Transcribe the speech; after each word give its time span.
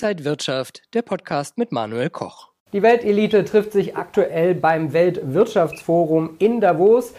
Inside 0.00 0.24
Wirtschaft, 0.24 0.82
der 0.94 1.02
Podcast 1.02 1.58
mit 1.58 1.72
Manuel 1.72 2.08
Koch. 2.08 2.50
Die 2.72 2.82
Weltelite 2.82 3.44
trifft 3.44 3.72
sich 3.72 3.96
aktuell 3.96 4.54
beim 4.54 4.92
Weltwirtschaftsforum 4.92 6.36
in 6.38 6.60
Davos. 6.60 7.14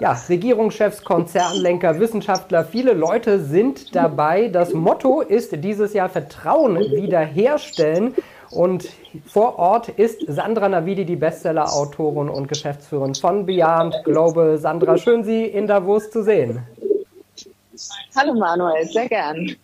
Ja, 0.00 0.18
Regierungschefs, 0.30 1.04
Konzernlenker, 1.04 2.00
Wissenschaftler, 2.00 2.64
viele 2.64 2.94
Leute 2.94 3.38
sind 3.38 3.94
dabei. 3.94 4.48
Das 4.48 4.72
Motto 4.72 5.20
ist 5.20 5.62
dieses 5.62 5.92
Jahr 5.92 6.08
Vertrauen 6.08 6.78
wiederherstellen. 6.78 8.14
Und 8.50 8.88
vor 9.26 9.58
Ort 9.58 9.90
ist 9.90 10.24
Sandra 10.26 10.70
Navidi, 10.70 11.04
die 11.04 11.16
Bestseller-Autorin 11.16 12.30
und 12.30 12.48
Geschäftsführerin 12.48 13.14
von 13.14 13.44
Beyond 13.44 14.04
Global. 14.04 14.56
Sandra, 14.56 14.96
schön 14.96 15.22
Sie 15.22 15.44
in 15.44 15.66
Davos 15.66 16.10
zu 16.10 16.22
sehen. 16.22 16.62
Hallo 18.16 18.32
Manuel, 18.32 18.86
sehr 18.86 19.08
gern. 19.08 19.54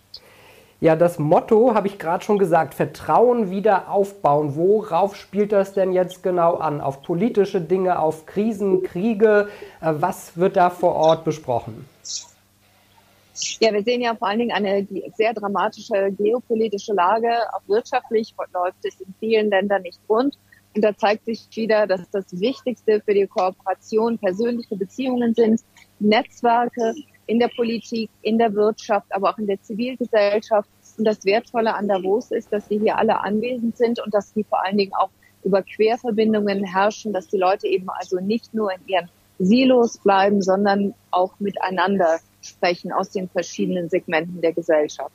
Ja, 0.80 0.94
das 0.94 1.18
Motto 1.18 1.74
habe 1.74 1.88
ich 1.88 1.98
gerade 1.98 2.24
schon 2.24 2.38
gesagt, 2.38 2.72
Vertrauen 2.72 3.50
wieder 3.50 3.90
aufbauen. 3.90 4.54
Worauf 4.54 5.16
spielt 5.16 5.50
das 5.50 5.72
denn 5.72 5.92
jetzt 5.92 6.22
genau 6.22 6.54
an? 6.54 6.80
Auf 6.80 7.02
politische 7.02 7.60
Dinge, 7.60 7.98
auf 7.98 8.26
Krisen, 8.26 8.84
Kriege? 8.84 9.48
Äh, 9.80 9.94
was 9.96 10.36
wird 10.36 10.56
da 10.56 10.70
vor 10.70 10.94
Ort 10.94 11.24
besprochen? 11.24 11.84
Ja, 13.60 13.72
wir 13.72 13.82
sehen 13.82 14.02
ja 14.02 14.14
vor 14.14 14.28
allen 14.28 14.38
Dingen 14.38 14.52
eine 14.52 14.86
sehr 15.16 15.34
dramatische 15.34 16.12
geopolitische 16.12 16.92
Lage. 16.92 17.28
Auch 17.52 17.62
wirtschaftlich 17.66 18.32
läuft 18.52 18.84
es 18.84 19.00
in 19.00 19.12
vielen 19.18 19.50
Ländern 19.50 19.82
nicht 19.82 20.00
rund. 20.08 20.38
Und 20.76 20.82
da 20.82 20.96
zeigt 20.96 21.24
sich 21.24 21.48
wieder, 21.54 21.88
dass 21.88 22.08
das 22.10 22.26
Wichtigste 22.38 23.00
für 23.04 23.14
die 23.14 23.26
Kooperation 23.26 24.16
persönliche 24.18 24.76
Beziehungen 24.76 25.34
sind, 25.34 25.60
Netzwerke, 25.98 26.94
in 27.28 27.38
der 27.38 27.48
Politik, 27.48 28.10
in 28.22 28.38
der 28.38 28.52
Wirtschaft, 28.54 29.06
aber 29.10 29.30
auch 29.30 29.38
in 29.38 29.46
der 29.46 29.62
Zivilgesellschaft. 29.62 30.68
Und 30.96 31.04
das 31.04 31.24
Wertvolle 31.24 31.74
an 31.74 31.86
Davos 31.86 32.32
ist, 32.32 32.52
dass 32.52 32.68
wir 32.70 32.80
hier 32.80 32.98
alle 32.98 33.20
anwesend 33.20 33.76
sind 33.76 34.00
und 34.04 34.12
dass 34.12 34.32
die 34.32 34.44
vor 34.44 34.64
allen 34.64 34.78
Dingen 34.78 34.92
auch 34.94 35.10
über 35.44 35.62
Querverbindungen 35.62 36.64
herrschen, 36.64 37.12
dass 37.12 37.28
die 37.28 37.36
Leute 37.36 37.68
eben 37.68 37.88
also 37.90 38.18
nicht 38.18 38.52
nur 38.54 38.72
in 38.72 38.80
ihren 38.86 39.08
Silos 39.38 39.98
bleiben, 39.98 40.42
sondern 40.42 40.94
auch 41.10 41.38
miteinander 41.38 42.18
sprechen 42.40 42.92
aus 42.92 43.10
den 43.10 43.28
verschiedenen 43.28 43.88
Segmenten 43.88 44.40
der 44.40 44.52
Gesellschaft. 44.52 45.14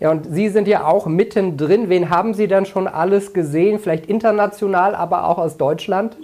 Ja, 0.00 0.10
und 0.10 0.26
Sie 0.30 0.48
sind 0.50 0.68
ja 0.68 0.86
auch 0.86 1.06
mittendrin. 1.06 1.88
Wen 1.88 2.10
haben 2.10 2.34
Sie 2.34 2.48
dann 2.48 2.66
schon 2.66 2.86
alles 2.86 3.32
gesehen? 3.32 3.78
Vielleicht 3.78 4.06
international, 4.06 4.94
aber 4.94 5.26
auch 5.28 5.38
aus 5.38 5.56
Deutschland? 5.56 6.18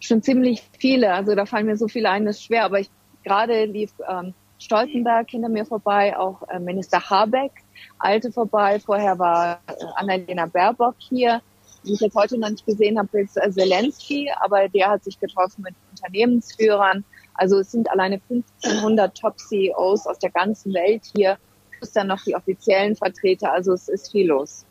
Schon 0.00 0.22
ziemlich 0.22 0.62
viele. 0.78 1.12
Also 1.12 1.34
da 1.34 1.46
fallen 1.46 1.66
mir 1.66 1.76
so 1.76 1.88
viele 1.88 2.10
ein, 2.10 2.24
das 2.24 2.36
ist 2.36 2.44
schwer. 2.44 2.64
Aber 2.64 2.80
ich 2.80 2.90
gerade 3.24 3.64
lief 3.64 3.92
ähm, 4.08 4.34
Stoltenberg 4.58 5.30
hinter 5.30 5.48
mir 5.48 5.64
vorbei, 5.64 6.16
auch 6.16 6.42
äh, 6.48 6.58
Minister 6.58 7.10
Habeck 7.10 7.52
alte 7.98 8.32
vorbei. 8.32 8.80
Vorher 8.80 9.18
war 9.18 9.60
äh, 9.66 9.74
Annalena 9.96 10.46
Baerbock 10.46 10.96
hier. 10.98 11.40
Die 11.84 11.92
ich 11.92 12.00
jetzt 12.00 12.16
heute 12.16 12.38
noch 12.38 12.50
nicht 12.50 12.66
gesehen 12.66 12.98
habe, 12.98 13.20
ist 13.20 13.36
äh, 13.36 13.50
Zelensky, 13.50 14.30
aber 14.40 14.68
der 14.68 14.90
hat 14.90 15.04
sich 15.04 15.18
getroffen 15.20 15.62
mit 15.62 15.74
Unternehmensführern. 15.90 17.04
Also 17.34 17.60
es 17.60 17.70
sind 17.70 17.88
alleine 17.90 18.20
1500 18.28 19.16
Top-CEOs 19.16 20.06
aus 20.06 20.18
der 20.18 20.30
ganzen 20.30 20.74
Welt 20.74 21.04
hier, 21.14 21.38
plus 21.70 21.92
dann 21.92 22.08
noch 22.08 22.22
die 22.24 22.34
offiziellen 22.34 22.96
Vertreter. 22.96 23.52
Also 23.52 23.72
es 23.72 23.88
ist 23.88 24.10
viel 24.10 24.26
los. 24.26 24.66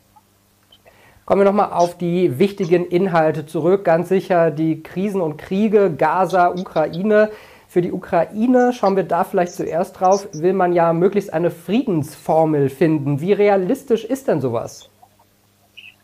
Kommen 1.28 1.42
wir 1.42 1.44
nochmal 1.44 1.74
auf 1.74 1.98
die 1.98 2.38
wichtigen 2.38 2.86
Inhalte 2.86 3.44
zurück. 3.44 3.84
Ganz 3.84 4.08
sicher 4.08 4.50
die 4.50 4.82
Krisen 4.82 5.20
und 5.20 5.36
Kriege, 5.36 5.92
Gaza, 5.94 6.48
Ukraine. 6.48 7.28
Für 7.68 7.82
die 7.82 7.92
Ukraine, 7.92 8.72
schauen 8.72 8.96
wir 8.96 9.04
da 9.04 9.24
vielleicht 9.24 9.52
zuerst 9.52 10.00
drauf, 10.00 10.26
will 10.32 10.54
man 10.54 10.72
ja 10.72 10.94
möglichst 10.94 11.30
eine 11.34 11.50
Friedensformel 11.50 12.70
finden. 12.70 13.20
Wie 13.20 13.34
realistisch 13.34 14.06
ist 14.06 14.26
denn 14.26 14.40
sowas? 14.40 14.88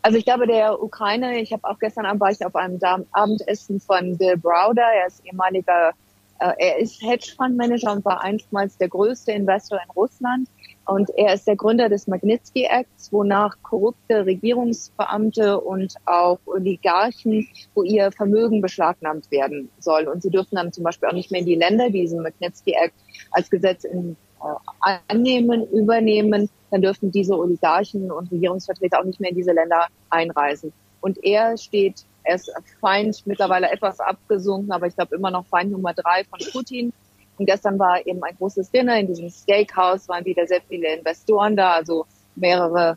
Also 0.03 0.19
ich 0.19 0.27
glaube, 0.27 0.47
der 0.47 0.83
Ukraine, 0.83 1.41
ich 1.41 1.55
habe 1.55 1.65
auch 1.65 1.79
gestern 1.79 2.05
Abend 2.05 2.21
war 2.21 2.31
ich 2.31 2.45
auf 2.45 2.55
einem 2.55 2.79
Abendessen 3.13 3.81
von 3.81 4.19
Bill 4.19 4.37
Browder, 4.37 4.83
er 4.83 5.07
ist 5.07 5.25
ehemaliger, 5.25 5.93
er 6.39 6.79
ist 6.79 7.01
Hedgefondsmanager 7.03 7.93
und 7.93 8.05
war 8.05 8.23
einstmals 8.23 8.77
der 8.77 8.89
größte 8.89 9.33
Investor 9.33 9.79
in 9.83 9.91
Russland. 9.91 10.49
Und 10.87 11.11
er 11.17 11.35
ist 11.35 11.47
der 11.47 11.57
Gründer 11.57 11.89
des 11.89 12.07
Magnitsky 12.07 12.65
Acts, 12.65 13.11
wonach 13.11 13.57
korrupte 13.63 14.27
Regierungsbeamte 14.27 15.59
und 15.61 15.95
auch 16.05 16.39
Oligarchen, 16.45 17.49
wo 17.75 17.83
ihr 17.83 18.13
Vermögen 18.13 18.61
beschlagnahmt 18.61 19.31
werden 19.31 19.71
soll. 19.79 20.07
Und 20.09 20.23
sie 20.23 20.31
dürfen 20.31 20.57
dann 20.57 20.73
zum 20.73 20.85
Beispiel 20.85 21.09
auch 21.09 21.15
nicht 21.15 21.31
mehr 21.31 21.41
in 21.41 21.47
die 21.47 21.55
Länder, 21.55 21.87
die 21.87 22.03
diesen 22.03 22.23
Magnitsky 22.23 22.73
Act 22.73 22.95
als 23.31 23.49
Gesetz 23.49 23.85
in, 23.85 24.17
äh, 24.43 24.99
annehmen, 25.09 25.67
übernehmen. 25.71 26.51
Dann 26.71 26.83
dürfen 26.83 27.11
diese 27.11 27.39
Oligarchen 27.39 28.11
und 28.11 28.31
Regierungsvertreter 28.31 29.01
auch 29.01 29.05
nicht 29.05 29.21
mehr 29.21 29.31
in 29.31 29.37
diese 29.37 29.53
Länder 29.53 29.87
einreisen. 30.11 30.73
Und 31.01 31.23
er 31.25 31.57
steht, 31.57 32.05
er 32.25 32.37
ist 32.37 32.53
Feind, 32.81 33.27
mittlerweile 33.27 33.71
etwas 33.71 34.01
abgesunken, 34.01 34.73
aber 34.73 34.87
ich 34.87 34.97
glaube 34.97 35.15
immer 35.17 35.31
noch 35.31 35.47
Feind 35.47 35.71
Nummer 35.71 35.95
drei 35.95 36.25
von 36.25 36.41
Putin 36.53 36.93
und 37.39 37.47
gestern 37.47 37.79
war 37.79 38.07
eben 38.07 38.23
ein 38.23 38.37
großes 38.37 38.71
Dinner 38.71 38.99
in 38.99 39.09
diesem 39.09 39.29
Steakhouse, 39.31 40.09
waren 40.09 40.25
wieder 40.25 40.47
sehr 40.47 40.61
viele 40.69 40.97
Investoren 40.97 41.57
da, 41.57 41.73
also 41.73 42.07
mehrere 42.37 42.97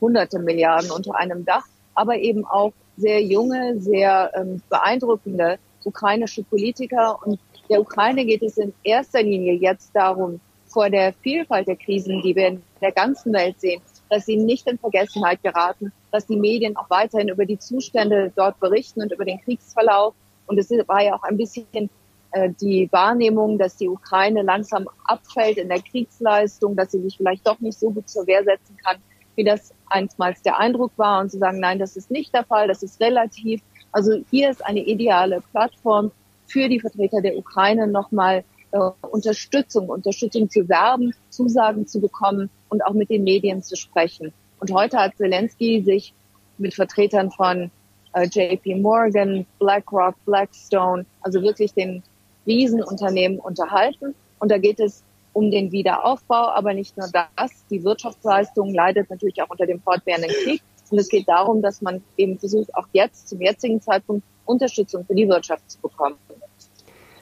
hunderte 0.00 0.38
Milliarden 0.38 0.90
unter 0.90 1.14
einem 1.14 1.44
Dach, 1.44 1.66
aber 1.94 2.16
eben 2.16 2.44
auch 2.44 2.72
sehr 2.96 3.22
junge, 3.22 3.78
sehr 3.78 4.32
ähm, 4.34 4.62
beeindruckende 4.68 5.58
ukrainische 5.84 6.42
Politiker. 6.42 7.18
Und 7.24 7.38
der 7.68 7.80
Ukraine 7.80 8.24
geht 8.24 8.42
es 8.42 8.58
in 8.58 8.74
erster 8.82 9.22
Linie 9.22 9.54
jetzt 9.54 9.94
darum, 9.94 10.40
vor 10.66 10.90
der 10.90 11.12
Vielfalt 11.12 11.66
der 11.68 11.76
Krisen, 11.76 12.22
die 12.22 12.34
wir 12.34 12.48
in 12.48 12.62
der 12.80 12.92
ganzen 12.92 13.32
Welt 13.32 13.60
sehen, 13.60 13.82
dass 14.10 14.26
sie 14.26 14.36
nicht 14.36 14.66
in 14.66 14.78
Vergessenheit 14.78 15.42
geraten, 15.42 15.92
dass 16.10 16.26
die 16.26 16.36
Medien 16.36 16.76
auch 16.76 16.90
weiterhin 16.90 17.28
über 17.28 17.46
die 17.46 17.58
Zustände 17.58 18.32
dort 18.34 18.58
berichten 18.60 19.02
und 19.02 19.12
über 19.12 19.24
den 19.24 19.40
Kriegsverlauf. 19.40 20.14
Und 20.46 20.58
es 20.58 20.70
war 20.70 21.02
ja 21.02 21.14
auch 21.14 21.22
ein 21.22 21.36
bisschen 21.36 21.88
äh, 22.32 22.50
die 22.60 22.88
Wahrnehmung, 22.92 23.56
dass 23.56 23.76
die 23.76 23.88
Ukraine 23.88 24.42
langsam 24.42 24.88
abfällt 25.04 25.58
in 25.58 25.68
der 25.68 25.80
Kriegsleistung, 25.80 26.76
dass 26.76 26.90
sie 26.90 27.00
sich 27.00 27.16
vielleicht 27.16 27.46
doch 27.46 27.60
nicht 27.60 27.78
so 27.78 27.90
gut 27.90 28.08
zur 28.08 28.26
Wehr 28.26 28.44
setzen 28.44 28.76
kann, 28.84 28.96
wie 29.36 29.44
das 29.44 29.72
einstmals 29.88 30.42
der 30.42 30.58
Eindruck 30.58 30.92
war 30.96 31.20
und 31.20 31.30
zu 31.30 31.38
sagen, 31.38 31.60
nein, 31.60 31.78
das 31.78 31.96
ist 31.96 32.10
nicht 32.10 32.34
der 32.34 32.44
Fall, 32.44 32.66
das 32.66 32.82
ist 32.82 33.00
relativ. 33.00 33.62
Also 33.92 34.18
hier 34.30 34.50
ist 34.50 34.64
eine 34.64 34.80
ideale 34.80 35.40
Plattform 35.52 36.10
für 36.46 36.68
die 36.68 36.80
Vertreter 36.80 37.20
der 37.20 37.36
Ukraine 37.36 37.86
nochmal 37.86 38.44
äh, 38.72 38.78
Unterstützung, 39.08 39.88
Unterstützung 39.88 40.50
zu 40.50 40.68
werben, 40.68 41.14
Zusagen 41.30 41.86
zu 41.86 42.00
bekommen 42.00 42.50
und 42.70 42.84
auch 42.84 42.94
mit 42.94 43.10
den 43.10 43.24
Medien 43.24 43.62
zu 43.62 43.76
sprechen. 43.76 44.32
Und 44.58 44.72
heute 44.72 44.98
hat 44.98 45.16
Zelensky 45.16 45.82
sich 45.82 46.14
mit 46.58 46.74
Vertretern 46.74 47.30
von 47.30 47.70
äh, 48.14 48.26
JP 48.26 48.76
Morgan, 48.76 49.46
BlackRock, 49.58 50.14
Blackstone, 50.24 51.04
also 51.20 51.42
wirklich 51.42 51.72
den 51.74 52.02
Riesenunternehmen 52.46 53.38
unterhalten. 53.38 54.14
Und 54.38 54.50
da 54.50 54.58
geht 54.58 54.80
es 54.80 55.02
um 55.32 55.50
den 55.50 55.70
Wiederaufbau, 55.72 56.48
aber 56.48 56.74
nicht 56.74 56.96
nur 56.96 57.08
das. 57.12 57.50
Die 57.70 57.84
Wirtschaftsleistung 57.84 58.74
leidet 58.74 59.10
natürlich 59.10 59.40
auch 59.42 59.50
unter 59.50 59.66
dem 59.66 59.80
fortwährenden 59.80 60.30
Krieg. 60.44 60.62
Und 60.90 60.98
es 60.98 61.08
geht 61.08 61.28
darum, 61.28 61.62
dass 61.62 61.82
man 61.82 62.02
eben 62.16 62.38
versucht, 62.38 62.74
auch 62.74 62.86
jetzt 62.92 63.28
zum 63.28 63.40
jetzigen 63.40 63.80
Zeitpunkt 63.80 64.24
Unterstützung 64.44 65.04
für 65.04 65.14
die 65.14 65.28
Wirtschaft 65.28 65.70
zu 65.70 65.78
bekommen. 65.80 66.16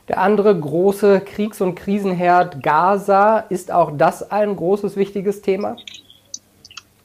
Der 0.09 0.19
andere 0.19 0.59
große 0.59 1.21
Kriegs- 1.21 1.61
und 1.61 1.75
Krisenherd 1.75 2.63
Gaza, 2.63 3.41
ist 3.51 3.71
auch 3.71 3.93
das 3.95 4.31
ein 4.31 4.57
großes, 4.57 4.97
wichtiges 4.97 5.43
Thema? 5.43 5.77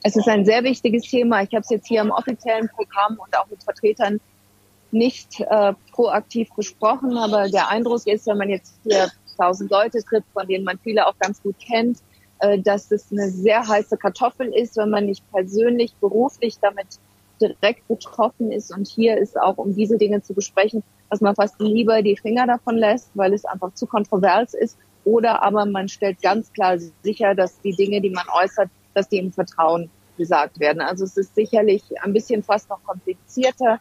Es 0.02 0.16
ist 0.16 0.26
ein 0.26 0.46
sehr 0.46 0.64
wichtiges 0.64 1.02
Thema. 1.02 1.42
Ich 1.42 1.50
habe 1.50 1.60
es 1.60 1.70
jetzt 1.70 1.86
hier 1.86 2.00
im 2.00 2.10
offiziellen 2.10 2.68
Programm 2.68 3.18
und 3.18 3.36
auch 3.36 3.46
mit 3.48 3.62
Vertretern 3.62 4.20
nicht 4.90 5.40
äh, 5.40 5.74
proaktiv 5.92 6.48
besprochen, 6.56 7.16
aber 7.18 7.48
der 7.48 7.68
Eindruck 7.68 8.06
ist, 8.06 8.26
wenn 8.26 8.38
man 8.38 8.48
jetzt 8.48 8.74
hier 8.84 9.10
tausend 9.36 9.70
Leute 9.70 10.02
trifft, 10.02 10.28
von 10.32 10.46
denen 10.46 10.64
man 10.64 10.78
viele 10.78 11.06
auch 11.06 11.18
ganz 11.18 11.42
gut 11.42 11.56
kennt, 11.58 11.98
äh, 12.38 12.58
dass 12.58 12.90
es 12.90 13.10
eine 13.10 13.28
sehr 13.28 13.66
heiße 13.66 13.96
Kartoffel 13.98 14.46
ist, 14.54 14.76
wenn 14.76 14.90
man 14.90 15.06
nicht 15.06 15.24
persönlich, 15.30 15.94
beruflich 16.00 16.58
damit 16.60 16.86
direkt 17.40 17.86
betroffen 17.88 18.52
ist. 18.52 18.74
Und 18.74 18.86
hier 18.86 19.16
ist 19.16 19.40
auch, 19.40 19.58
um 19.58 19.74
diese 19.74 19.98
Dinge 19.98 20.22
zu 20.22 20.34
besprechen, 20.34 20.82
dass 21.10 21.20
man 21.20 21.34
fast 21.34 21.60
lieber 21.60 22.02
die 22.02 22.16
Finger 22.16 22.46
davon 22.46 22.76
lässt, 22.76 23.10
weil 23.14 23.32
es 23.34 23.44
einfach 23.44 23.74
zu 23.74 23.86
kontrovers 23.86 24.54
ist. 24.54 24.76
Oder 25.04 25.42
aber 25.42 25.66
man 25.66 25.88
stellt 25.88 26.22
ganz 26.22 26.52
klar 26.52 26.78
sicher, 27.02 27.34
dass 27.34 27.60
die 27.60 27.74
Dinge, 27.74 28.00
die 28.00 28.10
man 28.10 28.24
äußert, 28.42 28.70
dass 28.94 29.08
die 29.08 29.18
im 29.18 29.32
Vertrauen 29.32 29.90
gesagt 30.16 30.60
werden. 30.60 30.80
Also 30.80 31.04
es 31.04 31.16
ist 31.16 31.34
sicherlich 31.34 31.82
ein 32.02 32.12
bisschen 32.12 32.42
fast 32.42 32.70
noch 32.70 32.82
komplizierter 32.84 33.80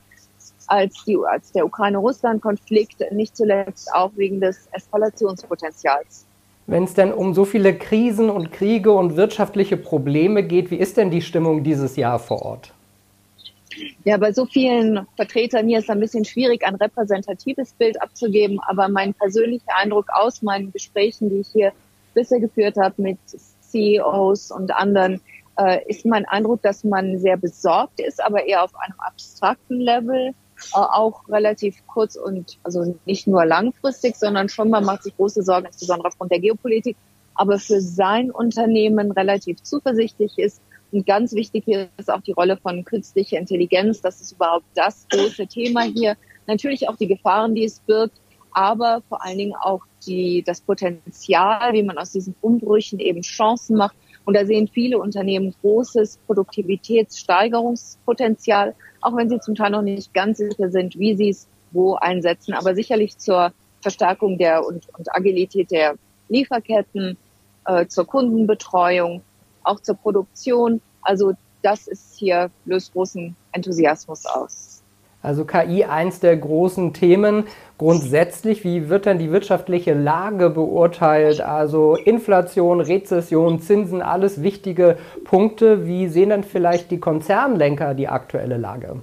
als, 0.67 1.03
die, 1.05 1.17
als 1.17 1.51
der 1.51 1.65
Ukraine-Russland-Konflikt, 1.65 3.11
nicht 3.11 3.35
zuletzt 3.37 3.93
auch 3.93 4.11
wegen 4.15 4.41
des 4.41 4.67
Eskalationspotenzials. 4.71 6.25
Wenn 6.65 6.85
es 6.85 6.93
denn 6.93 7.11
um 7.11 7.33
so 7.33 7.43
viele 7.45 7.77
Krisen 7.77 8.29
und 8.29 8.51
Kriege 8.51 8.93
und 8.93 9.17
wirtschaftliche 9.17 9.75
Probleme 9.75 10.43
geht, 10.43 10.71
wie 10.71 10.77
ist 10.77 10.95
denn 10.97 11.11
die 11.11 11.21
Stimmung 11.21 11.63
dieses 11.63 11.97
Jahr 11.97 12.19
vor 12.19 12.41
Ort? 12.43 12.73
Ja, 14.03 14.17
bei 14.17 14.31
so 14.33 14.45
vielen 14.45 15.07
Vertretern 15.15 15.67
hier 15.67 15.79
ist 15.79 15.85
es 15.85 15.89
ein 15.89 15.99
bisschen 15.99 16.25
schwierig, 16.25 16.65
ein 16.65 16.75
repräsentatives 16.75 17.73
Bild 17.73 18.01
abzugeben, 18.01 18.59
aber 18.67 18.87
mein 18.89 19.13
persönlicher 19.13 19.75
Eindruck 19.77 20.07
aus 20.13 20.41
meinen 20.41 20.71
Gesprächen, 20.71 21.29
die 21.29 21.39
ich 21.39 21.49
hier 21.49 21.71
bisher 22.13 22.39
geführt 22.39 22.77
habe 22.77 23.01
mit 23.01 23.17
CEOs 23.27 24.51
und 24.51 24.73
anderen, 24.73 25.21
äh, 25.57 25.87
ist 25.87 26.05
mein 26.05 26.25
Eindruck, 26.25 26.61
dass 26.61 26.83
man 26.83 27.19
sehr 27.19 27.37
besorgt 27.37 27.99
ist, 27.99 28.23
aber 28.23 28.45
eher 28.45 28.63
auf 28.63 28.75
einem 28.75 28.99
abstrakten 28.99 29.79
Level, 29.79 30.29
äh, 30.29 30.33
auch 30.73 31.27
relativ 31.29 31.85
kurz 31.87 32.15
und 32.15 32.57
also 32.63 32.97
nicht 33.05 33.27
nur 33.27 33.45
langfristig, 33.45 34.15
sondern 34.15 34.49
schon 34.49 34.69
man 34.69 34.85
macht 34.85 35.03
sich 35.03 35.15
große 35.15 35.43
Sorgen, 35.43 35.67
insbesondere 35.67 36.07
aufgrund 36.07 36.31
der 36.31 36.39
Geopolitik, 36.39 36.97
aber 37.35 37.59
für 37.59 37.81
sein 37.81 38.31
Unternehmen 38.31 39.11
relativ 39.11 39.61
zuversichtlich 39.63 40.37
ist. 40.37 40.61
Und 40.93 41.05
ganz 41.05 41.33
wichtig 41.33 41.65
hier 41.65 41.89
ist 41.97 42.09
auch 42.11 42.21
die 42.21 42.33
Rolle 42.33 42.55
von 42.55 42.85
künstlicher 42.85 43.37
Intelligenz. 43.37 44.01
Das 44.01 44.21
ist 44.21 44.33
überhaupt 44.33 44.65
das 44.75 45.07
große 45.09 45.47
Thema 45.47 45.81
hier. 45.81 46.15
Natürlich 46.45 46.87
auch 46.87 46.95
die 46.95 47.07
Gefahren, 47.07 47.55
die 47.55 47.65
es 47.65 47.79
birgt, 47.79 48.21
aber 48.51 49.01
vor 49.09 49.25
allen 49.25 49.39
Dingen 49.39 49.55
auch 49.59 49.81
die, 50.05 50.43
das 50.45 50.61
Potenzial, 50.61 51.73
wie 51.73 51.83
man 51.83 51.97
aus 51.97 52.11
diesen 52.11 52.35
Umbrüchen 52.41 52.99
eben 52.99 53.21
Chancen 53.21 53.75
macht 53.75 53.95
und 54.25 54.35
da 54.35 54.45
sehen 54.45 54.67
viele 54.67 54.99
Unternehmen 54.99 55.55
großes 55.61 56.19
Produktivitätssteigerungspotenzial, 56.27 58.75
auch 59.01 59.17
wenn 59.17 59.29
sie 59.29 59.39
zum 59.39 59.55
Teil 59.55 59.71
noch 59.71 59.81
nicht 59.81 60.13
ganz 60.13 60.37
sicher 60.37 60.69
sind, 60.69 60.95
wie 60.97 61.15
sie 61.15 61.29
es 61.29 61.47
wo 61.71 61.95
einsetzen, 61.95 62.53
aber 62.53 62.75
sicherlich 62.75 63.17
zur 63.17 63.51
Verstärkung 63.81 64.37
der 64.37 64.65
und, 64.65 64.87
und 64.97 65.13
Agilität 65.13 65.71
der 65.71 65.95
Lieferketten, 66.29 67.17
äh, 67.65 67.87
zur 67.87 68.05
Kundenbetreuung, 68.05 69.21
auch 69.63 69.79
zur 69.79 69.95
Produktion. 69.95 70.81
Also 71.01 71.33
das 71.61 71.87
ist 71.87 72.15
hier 72.17 72.49
löst 72.65 72.93
großen 72.93 73.35
Enthusiasmus 73.51 74.25
aus. 74.25 74.83
Also 75.23 75.45
KI 75.45 75.85
eins 75.85 76.19
der 76.19 76.35
großen 76.35 76.93
Themen. 76.93 77.45
Grundsätzlich, 77.77 78.65
wie 78.65 78.89
wird 78.89 79.05
denn 79.05 79.19
die 79.19 79.31
wirtschaftliche 79.31 79.93
Lage 79.93 80.49
beurteilt? 80.49 81.39
Also 81.39 81.95
Inflation, 81.95 82.81
Rezession, 82.81 83.61
Zinsen, 83.61 84.01
alles 84.01 84.43
wichtige 84.43 84.97
Punkte. 85.23 85.87
Wie 85.87 86.09
sehen 86.09 86.29
denn 86.29 86.43
vielleicht 86.43 86.91
die 86.91 86.99
Konzernlenker 86.99 87.93
die 87.93 88.09
aktuelle 88.09 88.57
Lage? 88.57 88.97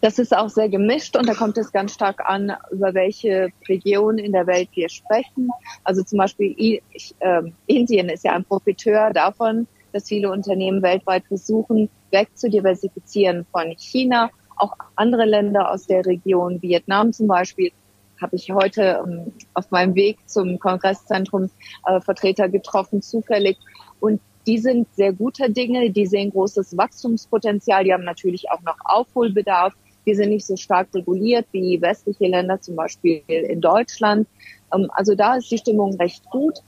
Das 0.00 0.18
ist 0.18 0.36
auch 0.36 0.48
sehr 0.48 0.68
gemischt 0.68 1.16
und 1.16 1.28
da 1.28 1.34
kommt 1.34 1.56
es 1.58 1.70
ganz 1.70 1.94
stark 1.94 2.28
an, 2.28 2.52
über 2.72 2.92
welche 2.92 3.50
Region 3.68 4.18
in 4.18 4.32
der 4.32 4.48
Welt 4.48 4.68
wir 4.74 4.88
sprechen. 4.88 5.50
Also 5.84 6.02
zum 6.02 6.18
Beispiel 6.18 6.54
ich, 6.56 7.14
äh, 7.20 7.42
Indien 7.66 8.08
ist 8.08 8.24
ja 8.24 8.32
ein 8.32 8.44
Profiteur 8.44 9.12
davon, 9.12 9.68
dass 9.92 10.08
viele 10.08 10.30
Unternehmen 10.30 10.82
weltweit 10.82 11.24
versuchen, 11.26 11.88
wegzudiversifizieren 12.10 13.46
von 13.52 13.74
China 13.78 14.30
auch 14.56 14.76
andere 14.96 15.24
Länder 15.24 15.70
aus 15.70 15.86
der 15.86 16.06
Region, 16.06 16.60
Vietnam 16.62 17.12
zum 17.12 17.26
Beispiel, 17.26 17.72
habe 18.20 18.36
ich 18.36 18.50
heute 18.52 19.02
ähm, 19.04 19.32
auf 19.54 19.70
meinem 19.70 19.94
Weg 19.94 20.18
zum 20.26 20.58
Kongresszentrum 20.58 21.50
äh, 21.86 22.00
Vertreter 22.00 22.48
getroffen, 22.48 23.02
zufällig. 23.02 23.58
Und 23.98 24.20
die 24.46 24.58
sind 24.58 24.86
sehr 24.94 25.12
guter 25.12 25.48
Dinge, 25.48 25.90
die 25.90 26.06
sehen 26.06 26.30
großes 26.30 26.76
Wachstumspotenzial, 26.76 27.84
die 27.84 27.92
haben 27.92 28.04
natürlich 28.04 28.50
auch 28.50 28.62
noch 28.62 28.76
Aufholbedarf. 28.84 29.74
Die 30.04 30.14
sind 30.14 30.30
nicht 30.30 30.46
so 30.46 30.56
stark 30.56 30.88
reguliert 30.94 31.46
wie 31.52 31.80
westliche 31.80 32.26
Länder, 32.26 32.60
zum 32.60 32.74
Beispiel 32.74 33.22
in 33.26 33.60
Deutschland. 33.60 34.26
Ähm, 34.72 34.88
also 34.94 35.14
da 35.14 35.36
ist 35.36 35.50
die 35.50 35.58
Stimmung 35.58 35.94
recht 35.94 36.24
gut. 36.30 36.58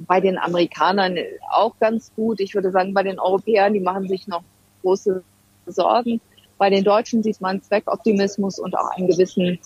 Ähm, 0.00 0.06
bei 0.06 0.20
den 0.20 0.38
Amerikanern 0.38 1.16
auch 1.50 1.78
ganz 1.78 2.12
gut. 2.14 2.40
Ich 2.40 2.54
würde 2.54 2.70
sagen, 2.70 2.94
bei 2.94 3.02
den 3.02 3.18
Europäern, 3.18 3.74
die 3.74 3.80
machen 3.80 4.08
sich 4.08 4.26
noch 4.26 4.42
große 4.82 5.22
Sorgen. 5.66 6.20
Bei 6.58 6.70
den 6.70 6.84
Deutschen 6.84 7.22
sieht 7.22 7.40
man 7.40 7.62
Zweckoptimismus 7.62 8.58
und 8.58 8.76
auch 8.76 8.90
einen 8.96 9.08
gewissen 9.08 9.58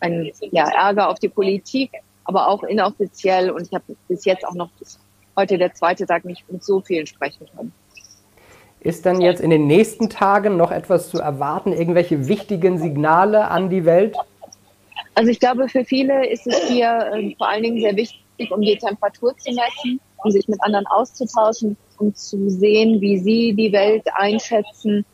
einen, 0.00 0.30
ja, 0.50 0.68
Ärger 0.68 1.08
auf 1.08 1.18
die 1.18 1.28
Politik, 1.28 1.90
aber 2.24 2.48
auch 2.48 2.62
inoffiziell. 2.64 3.50
Und 3.50 3.62
ich 3.62 3.72
habe 3.72 3.84
bis 4.08 4.24
jetzt 4.24 4.46
auch 4.46 4.54
noch 4.54 4.70
heute 5.36 5.58
der 5.58 5.74
zweite 5.74 6.06
Tag 6.06 6.24
nicht 6.24 6.50
mit 6.50 6.62
so 6.62 6.80
vielen 6.80 7.06
sprechen 7.06 7.46
können. 7.56 7.72
Ist 8.80 9.06
dann 9.06 9.20
jetzt 9.20 9.40
in 9.40 9.50
den 9.50 9.68
nächsten 9.68 10.10
Tagen 10.10 10.56
noch 10.56 10.72
etwas 10.72 11.08
zu 11.08 11.20
erwarten, 11.20 11.72
irgendwelche 11.72 12.26
wichtigen 12.26 12.78
Signale 12.78 13.48
an 13.48 13.70
die 13.70 13.84
Welt? 13.84 14.16
Also 15.14 15.30
ich 15.30 15.38
glaube, 15.38 15.68
für 15.68 15.84
viele 15.84 16.26
ist 16.28 16.46
es 16.46 16.68
hier 16.68 17.12
äh, 17.12 17.34
vor 17.36 17.48
allen 17.48 17.62
Dingen 17.62 17.80
sehr 17.80 17.94
wichtig, 17.94 18.21
um 18.50 18.60
die 18.60 18.76
Temperatur 18.76 19.36
zu 19.36 19.50
messen, 19.52 20.00
um 20.24 20.30
sich 20.30 20.48
mit 20.48 20.62
anderen 20.62 20.86
auszutauschen, 20.86 21.76
um 21.98 22.14
zu 22.14 22.48
sehen, 22.48 23.00
wie 23.00 23.18
sie 23.18 23.54
die 23.54 23.72
Welt 23.72 24.04
einschätzen, 24.14 25.04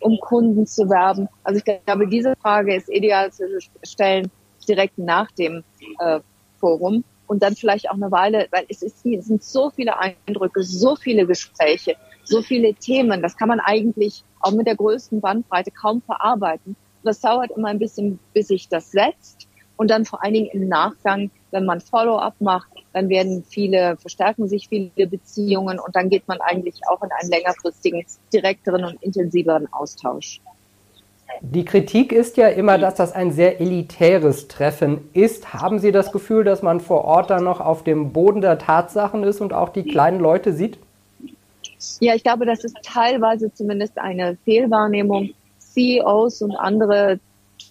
um 0.00 0.18
Kunden 0.20 0.66
zu 0.66 0.88
werben? 0.88 1.28
Also 1.44 1.58
ich 1.58 1.84
glaube, 1.84 2.08
diese 2.08 2.34
Frage 2.36 2.74
ist 2.74 2.88
ideal 2.88 3.32
zu 3.32 3.44
stellen 3.82 4.30
direkt 4.66 4.98
nach 4.98 5.30
dem 5.32 5.64
äh, 5.98 6.20
Forum 6.58 7.04
und 7.26 7.42
dann 7.42 7.56
vielleicht 7.56 7.88
auch 7.90 7.94
eine 7.94 8.10
Weile, 8.10 8.48
weil 8.50 8.64
es, 8.68 8.82
ist, 8.82 9.04
es 9.06 9.26
sind 9.26 9.42
so 9.42 9.70
viele 9.70 9.98
Eindrücke, 9.98 10.62
so 10.62 10.96
viele 10.96 11.26
Gespräche, 11.26 11.96
so 12.24 12.42
viele 12.42 12.74
Themen. 12.74 13.22
Das 13.22 13.36
kann 13.36 13.48
man 13.48 13.60
eigentlich 13.60 14.24
auch 14.40 14.52
mit 14.52 14.66
der 14.66 14.76
größten 14.76 15.20
Bandbreite 15.20 15.70
kaum 15.70 16.02
verarbeiten. 16.02 16.76
Das 17.02 17.20
dauert 17.20 17.50
immer 17.52 17.68
ein 17.68 17.78
bisschen, 17.78 18.18
bis 18.34 18.48
sich 18.48 18.68
das 18.68 18.90
setzt 18.90 19.48
und 19.80 19.90
dann 19.90 20.04
vor 20.04 20.22
allen 20.22 20.34
Dingen 20.34 20.50
im 20.52 20.68
Nachgang, 20.68 21.30
wenn 21.52 21.64
man 21.64 21.80
Follow-up 21.80 22.34
macht, 22.38 22.68
dann 22.92 23.08
werden 23.08 23.42
viele, 23.48 23.96
verstärken 23.96 24.46
sich 24.46 24.68
viele 24.68 25.06
Beziehungen 25.06 25.78
und 25.78 25.96
dann 25.96 26.10
geht 26.10 26.28
man 26.28 26.38
eigentlich 26.42 26.82
auch 26.86 27.02
in 27.02 27.08
einen 27.18 27.30
längerfristigen, 27.30 28.04
direkteren 28.30 28.84
und 28.84 29.02
intensiveren 29.02 29.72
Austausch. 29.72 30.42
Die 31.40 31.64
Kritik 31.64 32.12
ist 32.12 32.36
ja 32.36 32.48
immer, 32.48 32.76
dass 32.76 32.96
das 32.96 33.14
ein 33.14 33.32
sehr 33.32 33.58
elitäres 33.58 34.48
Treffen 34.48 35.08
ist. 35.14 35.54
Haben 35.54 35.78
Sie 35.78 35.92
das 35.92 36.12
Gefühl, 36.12 36.44
dass 36.44 36.60
man 36.60 36.80
vor 36.80 37.06
Ort 37.06 37.30
dann 37.30 37.44
noch 37.44 37.62
auf 37.62 37.82
dem 37.82 38.12
Boden 38.12 38.42
der 38.42 38.58
Tatsachen 38.58 39.24
ist 39.24 39.40
und 39.40 39.54
auch 39.54 39.70
die 39.70 39.84
kleinen 39.84 40.20
Leute 40.20 40.52
sieht? 40.52 40.78
Ja, 42.00 42.14
ich 42.14 42.22
glaube, 42.22 42.44
das 42.44 42.64
ist 42.64 42.76
teilweise 42.82 43.50
zumindest 43.54 43.96
eine 43.96 44.36
Fehlwahrnehmung. 44.44 45.30
CEOs 45.58 46.42
und 46.42 46.54
andere 46.54 47.18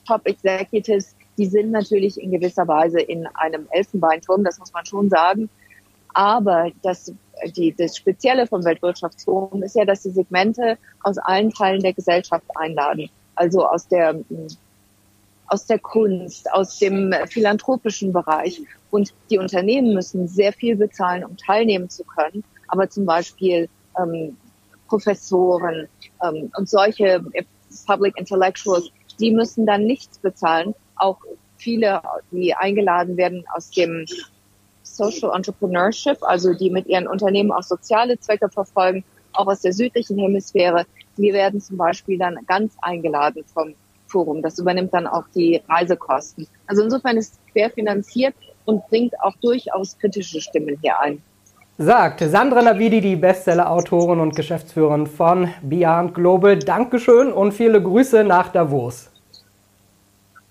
Top 0.07 0.25
Executives 0.25 1.13
die 1.39 1.45
sind 1.45 1.71
natürlich 1.71 2.21
in 2.21 2.31
gewisser 2.31 2.68
Weise 2.68 3.00
in 3.00 3.25
einem 3.27 3.68
Elfenbeinturm, 3.71 4.44
das 4.44 4.59
muss 4.59 4.74
man 4.74 4.86
schon 4.86 5.09
sagen. 5.09 5.50
Aber 6.13 6.69
das, 6.83 7.13
die, 7.56 7.74
das 7.74 7.95
Spezielle 7.95 8.45
vom 8.45 8.65
Weltwirtschaftsforum 8.65 9.63
ist 9.63 9.75
ja, 9.75 9.86
dass 9.86 10.03
die 10.03 10.09
Segmente 10.09 10.77
aus 11.01 11.18
allen 11.18 11.50
Teilen 11.51 11.81
der 11.81 11.94
Gesellschaft 11.94 12.44
einladen. 12.56 13.09
Also 13.36 13.65
aus 13.65 13.88
der, 13.88 14.19
aus 15.47 15.65
der 15.65 15.80
Kunst, 15.80 16.51
aus 16.51 16.77
dem 16.77 17.15
philanthropischen 17.27 18.12
Bereich. 18.12 18.62
Und 18.92 19.13
die 19.30 19.38
Unternehmen 19.38 19.94
müssen 19.94 20.27
sehr 20.27 20.51
viel 20.51 20.75
bezahlen, 20.75 21.24
um 21.24 21.38
teilnehmen 21.38 21.90
zu 21.90 22.04
können. 22.04 22.44
Aber 22.68 22.90
zum 22.90 23.06
Beispiel 23.06 23.69
ähm, 23.97 24.35
Professoren 24.90 25.87
ähm, 26.21 26.52
und 26.57 26.68
solche 26.68 27.23
Public 27.85 28.18
Intellectuals, 28.18 28.90
die 29.21 29.31
müssen 29.31 29.66
dann 29.66 29.85
nichts 29.85 30.18
bezahlen, 30.18 30.73
auch 30.99 31.18
viele, 31.57 32.01
die 32.31 32.53
eingeladen 32.53 33.18
werden 33.18 33.44
aus 33.53 33.69
dem 33.71 34.06
Social 34.83 35.35
Entrepreneurship, 35.35 36.18
also 36.21 36.53
die 36.53 36.69
mit 36.69 36.87
ihren 36.87 37.07
Unternehmen 37.07 37.51
auch 37.51 37.63
soziale 37.63 38.19
Zwecke 38.19 38.49
verfolgen, 38.49 39.03
auch 39.33 39.47
aus 39.47 39.61
der 39.61 39.73
südlichen 39.73 40.18
Hemisphäre, 40.18 40.85
die 41.18 41.33
werden 41.33 41.61
zum 41.61 41.77
Beispiel 41.77 42.18
dann 42.18 42.37
ganz 42.47 42.73
eingeladen 42.81 43.44
vom 43.53 43.73
Forum. 44.07 44.41
Das 44.41 44.57
übernimmt 44.57 44.94
dann 44.94 45.07
auch 45.07 45.25
die 45.35 45.61
Reisekosten. 45.69 46.47
Also 46.68 46.83
insofern 46.83 47.18
ist 47.18 47.33
es 47.33 47.51
querfinanziert 47.53 48.33
und 48.65 48.87
bringt 48.87 49.19
auch 49.21 49.35
durchaus 49.41 49.97
kritische 49.97 50.41
Stimmen 50.41 50.77
hier 50.81 50.99
ein. 50.99 51.21
Sagt 51.77 52.19
Sandra 52.19 52.61
Navidi, 52.61 52.99
die 52.99 53.15
Bestseller-Autorin 53.15 54.19
und 54.19 54.35
Geschäftsführerin 54.35 55.07
von 55.07 55.49
Beyond 55.61 56.13
Global. 56.13 56.59
Dankeschön 56.59 57.31
und 57.31 57.53
viele 57.53 57.81
Grüße 57.81 58.23
nach 58.25 58.49
Davos. 58.49 59.08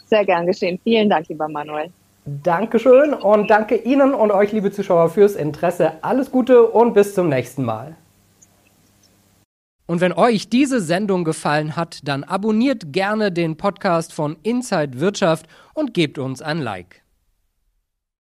Sehr 0.09 0.25
gern 0.25 0.47
geschehen. 0.47 0.79
Vielen 0.83 1.11
Dank, 1.11 1.29
lieber 1.29 1.49
Manuel. 1.49 1.91
Dankeschön 2.25 3.15
und 3.15 3.49
danke 3.49 3.77
Ihnen 3.77 4.15
und 4.15 4.31
euch, 4.31 4.53
liebe 4.53 4.71
Zuschauer, 4.71 5.11
fürs 5.11 5.35
Interesse. 5.35 5.93
Alles 6.03 6.31
Gute 6.31 6.65
und 6.65 6.95
bis 6.95 7.15
zum 7.15 7.29
nächsten 7.29 7.65
Mal. 7.65 7.97
Und 9.87 10.03
wenn 10.03 10.13
euch 10.13 10.51
diese 10.51 10.81
Sendung 10.81 11.25
gefallen 11.25 11.75
hat, 11.75 12.01
dann 12.07 12.25
abonniert 12.25 12.93
gerne 12.93 13.33
den 13.33 13.57
Podcast 13.57 14.13
von 14.13 14.37
Inside 14.43 15.01
Wirtschaft 15.01 15.47
und 15.73 15.95
gebt 15.95 16.19
uns 16.19 16.43
ein 16.43 16.59
Like. 16.59 17.03